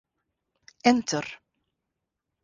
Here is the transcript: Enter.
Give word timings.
Enter. 0.91 1.25